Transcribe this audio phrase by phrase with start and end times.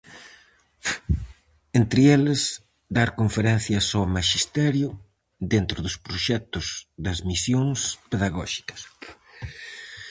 [1.79, 2.41] Entre eles,
[2.97, 4.89] "dar conferencias ao Maxisterio",
[5.53, 6.65] dentro dos proxectos
[7.05, 8.81] das Misións Pedagóxicas.